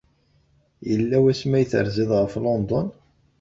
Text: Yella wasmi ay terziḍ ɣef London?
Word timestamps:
Yella 0.89 1.17
wasmi 1.23 1.55
ay 1.57 1.65
terziḍ 1.71 2.11
ɣef 2.15 2.33
London? 2.45 2.87